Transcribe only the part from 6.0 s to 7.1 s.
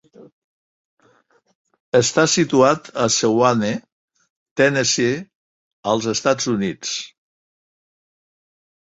Estats Units.